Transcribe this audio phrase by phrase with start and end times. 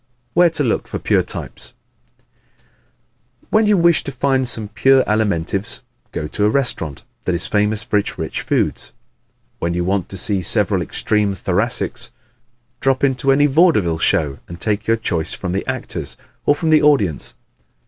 [0.33, 1.75] Where to Look for Pure Types¶
[3.51, 5.81] When you wish to find some pure Alimentives,
[6.11, 8.93] go to a restaurant that is famous for its rich foods.
[9.59, 12.09] When you want to see several extreme Thoracics,
[12.79, 16.81] drop into any vaudeville show and take your choice from the actors or from the
[16.81, 17.35] audience.